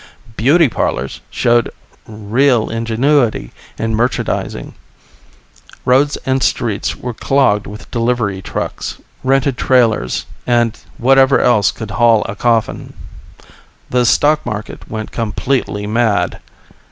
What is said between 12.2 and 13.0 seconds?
a coffin.